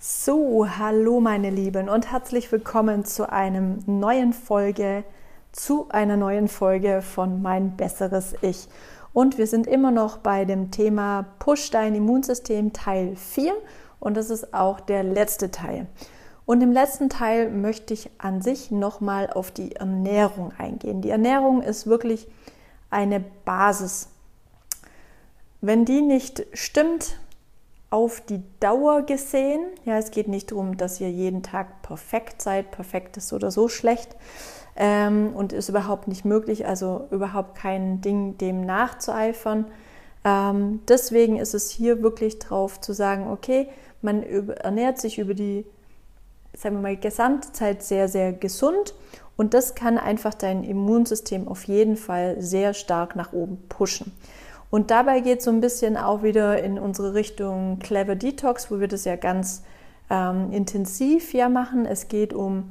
[0.00, 5.02] So, hallo meine Lieben und herzlich willkommen zu einem neuen Folge,
[5.50, 8.68] zu einer neuen Folge von Mein besseres Ich.
[9.12, 13.52] Und wir sind immer noch bei dem Thema Push dein Immunsystem Teil 4
[13.98, 15.88] und das ist auch der letzte Teil.
[16.46, 21.02] Und im letzten Teil möchte ich an sich nochmal auf die Ernährung eingehen.
[21.02, 22.28] Die Ernährung ist wirklich
[22.88, 24.10] eine Basis.
[25.60, 27.18] Wenn die nicht stimmt,
[27.90, 32.70] auf die Dauer gesehen, ja, es geht nicht darum, dass ihr jeden Tag perfekt seid,
[32.70, 34.14] perfekt ist oder so schlecht
[34.76, 39.66] ähm, und ist überhaupt nicht möglich, also überhaupt kein Ding, dem nachzueifern.
[40.24, 43.68] Ähm, deswegen ist es hier wirklich drauf zu sagen, okay,
[44.02, 45.64] man ernährt sich über die,
[46.54, 48.94] sagen wir mal, gesamte Zeit sehr, sehr gesund
[49.38, 54.12] und das kann einfach dein Immunsystem auf jeden Fall sehr stark nach oben pushen.
[54.70, 58.80] Und dabei geht es so ein bisschen auch wieder in unsere Richtung Clever Detox, wo
[58.80, 59.62] wir das ja ganz
[60.10, 61.86] ähm, intensiv ja machen.
[61.86, 62.70] Es geht um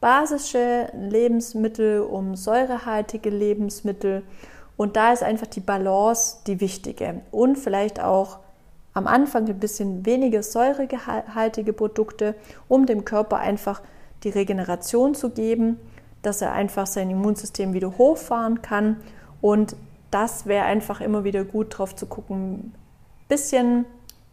[0.00, 4.22] basische Lebensmittel, um säurehaltige Lebensmittel.
[4.76, 7.22] Und da ist einfach die Balance die wichtige.
[7.30, 8.38] Und vielleicht auch
[8.94, 12.34] am Anfang ein bisschen weniger säurehaltige Produkte,
[12.68, 13.82] um dem Körper einfach
[14.24, 15.78] die Regeneration zu geben,
[16.22, 18.96] dass er einfach sein Immunsystem wieder hochfahren kann
[19.40, 19.76] und
[20.10, 22.74] das wäre einfach immer wieder gut drauf zu gucken,
[23.28, 23.84] bisschen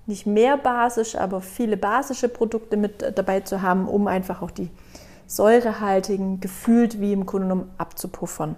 [0.06, 4.70] nicht mehr basisch, aber viele basische Produkte mit dabei zu haben, um einfach auch die
[5.28, 8.56] säurehaltigen gefühlt wie im Grunde abzupuffern.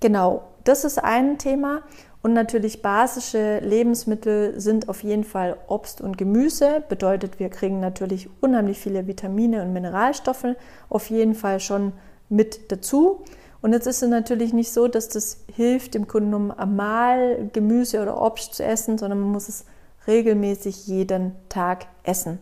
[0.00, 1.82] Genau, das ist ein Thema.
[2.22, 6.82] Und natürlich basische Lebensmittel sind auf jeden Fall Obst und Gemüse.
[6.88, 10.56] Bedeutet, wir kriegen natürlich unheimlich viele Vitamine und Mineralstoffe
[10.88, 11.92] auf jeden Fall schon
[12.30, 13.24] mit dazu.
[13.64, 18.02] Und jetzt ist es natürlich nicht so, dass das hilft, im Grunde genommen einmal Gemüse
[18.02, 19.64] oder Obst zu essen, sondern man muss es
[20.06, 22.40] regelmäßig jeden Tag essen.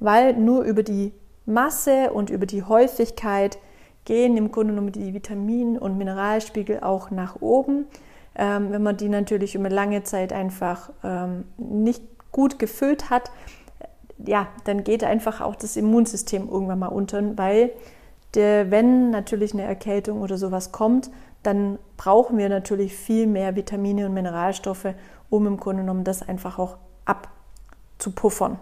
[0.00, 1.12] Weil nur über die
[1.46, 3.58] Masse und über die Häufigkeit
[4.04, 7.86] gehen im Grunde genommen die Vitamin- und Mineralspiegel auch nach oben.
[8.34, 12.02] Ähm, wenn man die natürlich über lange Zeit einfach ähm, nicht
[12.32, 13.30] gut gefüllt hat,
[14.18, 17.70] ja, dann geht einfach auch das Immunsystem irgendwann mal unter, weil
[18.34, 21.10] der, wenn natürlich eine Erkältung oder sowas kommt,
[21.42, 24.94] dann brauchen wir natürlich viel mehr Vitamine und Mineralstoffe,
[25.30, 28.58] um im Grunde genommen das einfach auch abzupuffern.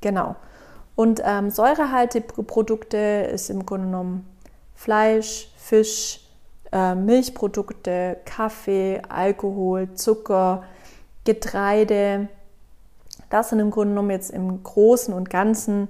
[0.00, 0.36] Genau.
[0.96, 2.96] Und ähm, säurehaltige Produkte
[3.32, 4.26] ist im Grunde genommen
[4.74, 6.20] Fleisch, Fisch,
[6.72, 10.64] äh, Milchprodukte, Kaffee, Alkohol, Zucker,
[11.24, 12.28] Getreide.
[13.30, 15.88] Das sind im Grunde genommen jetzt im Großen und Ganzen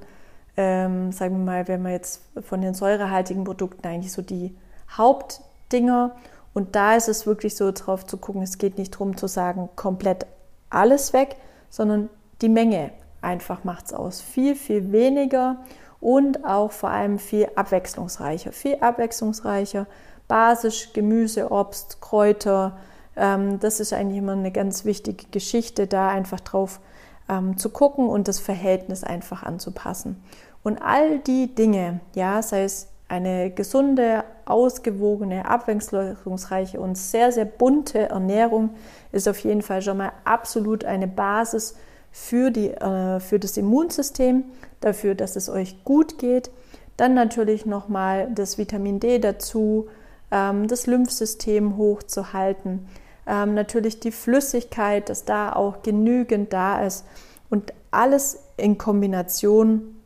[0.58, 4.56] ähm, sagen wir mal, wenn wir jetzt von den säurehaltigen Produkten eigentlich so die
[4.90, 6.16] Hauptdinger
[6.52, 9.68] und da ist es wirklich so drauf zu gucken, es geht nicht darum zu sagen,
[9.76, 10.26] komplett
[10.68, 11.36] alles weg,
[11.70, 12.10] sondern
[12.42, 12.90] die Menge
[13.22, 14.20] einfach macht es aus.
[14.20, 15.58] Viel, viel weniger
[16.00, 18.50] und auch vor allem viel abwechslungsreicher.
[18.50, 19.86] Viel abwechslungsreicher,
[20.26, 22.78] basisch, Gemüse, Obst, Kräuter.
[23.14, 26.80] Ähm, das ist eigentlich immer eine ganz wichtige Geschichte, da einfach drauf
[27.28, 30.20] ähm, zu gucken und das Verhältnis einfach anzupassen.
[30.62, 38.10] Und all die Dinge, ja, sei es eine gesunde, ausgewogene, abwechslungsreiche und sehr, sehr bunte
[38.10, 38.70] Ernährung
[39.12, 41.74] ist auf jeden Fall schon mal absolut eine Basis
[42.10, 44.44] für, die, äh, für das Immunsystem,
[44.80, 46.50] dafür, dass es euch gut geht.
[46.96, 49.88] Dann natürlich nochmal das Vitamin D dazu,
[50.30, 52.88] ähm, das Lymphsystem hochzuhalten.
[53.26, 57.04] Ähm, natürlich die Flüssigkeit, dass da auch genügend da ist.
[57.50, 59.97] Und alles in Kombination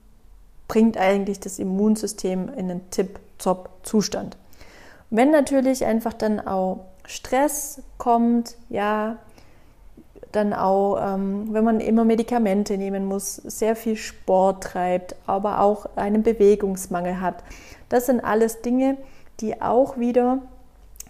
[0.68, 4.36] bringt eigentlich das Immunsystem in einen Tip-Top-Zustand.
[5.10, 9.18] Wenn natürlich einfach dann auch Stress kommt, ja,
[10.32, 15.86] dann auch, ähm, wenn man immer Medikamente nehmen muss, sehr viel Sport treibt, aber auch
[15.96, 17.44] einen Bewegungsmangel hat.
[17.90, 18.96] Das sind alles Dinge,
[19.40, 20.38] die auch wieder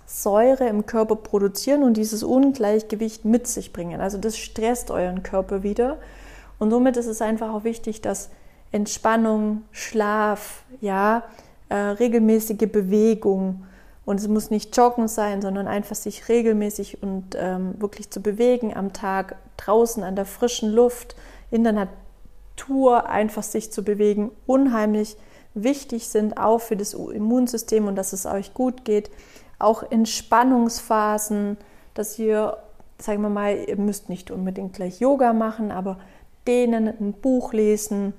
[0.06, 4.00] Säure im Körper produzieren und dieses Ungleichgewicht mit sich bringen.
[4.00, 5.98] Also das stresst euren Körper wieder.
[6.58, 8.30] Und somit ist es einfach auch wichtig, dass
[8.72, 11.24] Entspannung, Schlaf, ja,
[11.68, 13.64] äh, regelmäßige Bewegung.
[14.04, 18.74] Und es muss nicht Joggen sein, sondern einfach sich regelmäßig und ähm, wirklich zu bewegen
[18.74, 21.14] am Tag, draußen an der frischen Luft,
[21.50, 25.16] in der Natur einfach sich zu bewegen, unheimlich
[25.54, 29.10] wichtig sind auch für das Immunsystem und dass es euch gut geht.
[29.58, 31.56] Auch Entspannungsphasen,
[31.94, 32.56] dass ihr,
[32.98, 35.98] sagen wir mal, ihr müsst nicht unbedingt gleich Yoga machen, aber
[36.46, 38.14] dehnen, ein Buch lesen,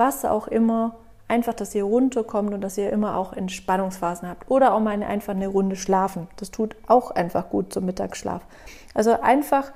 [0.00, 0.96] was auch immer,
[1.28, 4.50] einfach, dass ihr runterkommt und dass ihr immer auch Entspannungsphasen habt.
[4.50, 6.26] Oder auch mal einfach eine Runde schlafen.
[6.36, 8.42] Das tut auch einfach gut zum Mittagsschlaf.
[8.94, 9.70] Also einfach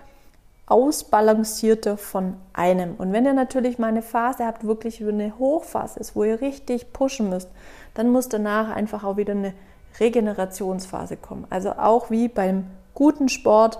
[0.66, 2.94] ausbalancierte von einem.
[2.96, 6.92] Und wenn ihr natürlich mal eine Phase habt, wirklich eine Hochphase ist, wo ihr richtig
[6.94, 7.50] pushen müsst,
[7.92, 9.52] dann muss danach einfach auch wieder eine
[10.00, 11.46] Regenerationsphase kommen.
[11.50, 13.78] Also auch wie beim guten Sport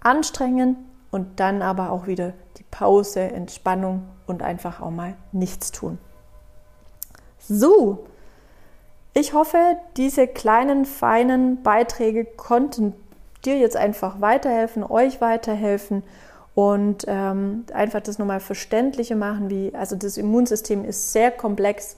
[0.00, 0.85] anstrengen
[1.16, 5.96] und dann aber auch wieder die Pause, Entspannung und einfach auch mal nichts tun.
[7.38, 8.04] So,
[9.14, 12.92] ich hoffe, diese kleinen, feinen Beiträge konnten
[13.46, 16.02] dir jetzt einfach weiterhelfen, euch weiterhelfen
[16.54, 21.96] und ähm, einfach das nochmal verständlicher machen, wie, also das Immunsystem ist sehr komplex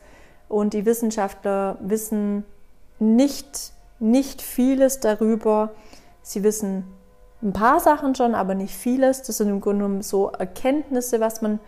[0.48, 2.44] und die Wissenschaftler wissen
[3.00, 5.70] nicht, nicht vieles darüber.
[6.22, 6.84] Sie wissen
[7.42, 9.22] ein paar Sachen schon, aber nicht vieles.
[9.22, 11.60] Das sind im Grunde genommen so Erkenntnisse, was man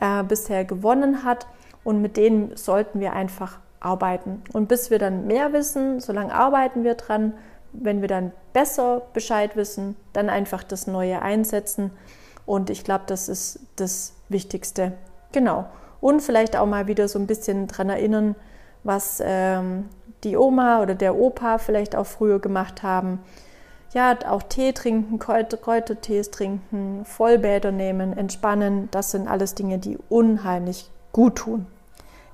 [0.00, 1.46] äh, bisher gewonnen hat
[1.84, 4.42] und mit denen sollten wir einfach arbeiten.
[4.52, 7.34] Und bis wir dann mehr wissen, solange arbeiten wir dran,
[7.72, 11.90] wenn wir dann besser Bescheid wissen, dann einfach das Neue einsetzen.
[12.46, 14.92] Und ich glaube, das ist das Wichtigste.
[15.32, 15.66] Genau.
[16.00, 18.34] Und vielleicht auch mal wieder so ein bisschen daran erinnern,
[18.82, 19.88] was ähm,
[20.24, 23.20] die Oma oder der Opa vielleicht auch früher gemacht haben.
[23.92, 28.88] Ja, auch Tee trinken, Kräutertees trinken, Vollbäder nehmen, entspannen.
[28.92, 31.66] Das sind alles Dinge, die unheimlich gut tun.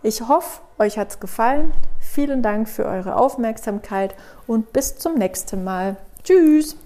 [0.02, 1.72] Ich hoffe, euch hat es gefallen.
[1.98, 4.14] Vielen Dank für eure Aufmerksamkeit
[4.46, 5.96] und bis zum nächsten Mal.
[6.22, 6.76] Tschüss!